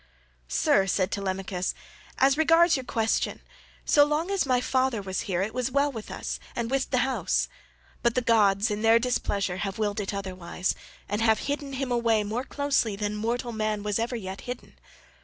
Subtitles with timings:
[0.47, 1.75] "Sir," said Telemachus,
[2.17, 3.39] "as regards your question,
[3.85, 7.05] so long as my father was here it was well with us and with the
[7.05, 7.47] house,
[8.01, 10.73] but the gods in their displeasure have willed it otherwise,
[11.07, 14.75] and have hidden him away more closely than mortal man was ever yet hidden.